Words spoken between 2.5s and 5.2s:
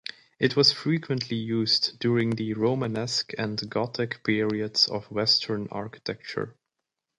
Romanesque and Gothic periods of